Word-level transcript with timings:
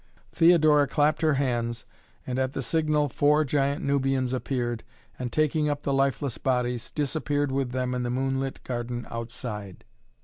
Theodora 0.31 0.87
clapped 0.87 1.21
her 1.21 1.35
hands, 1.35 1.85
and 2.25 2.39
at 2.39 2.53
the 2.53 2.63
signal 2.63 3.07
four 3.07 3.45
giant 3.45 3.85
Nubians 3.85 4.33
appeared 4.33 4.83
and, 5.19 5.31
taking 5.31 5.69
up 5.69 5.83
the 5.83 5.93
lifeless 5.93 6.39
bodies, 6.39 6.89
disappeared 6.89 7.51
with 7.51 7.71
them 7.71 7.93
in 7.93 8.01
the 8.01 8.09
moonlit 8.09 8.63
garden 8.63 9.05
outside. 9.11 9.85